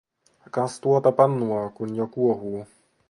Kas 0.51 0.79
tuota 0.81 1.11
pannua, 1.11 1.69
kun 1.69 1.95
jo 1.95 2.07
kuohuu. 2.07 2.67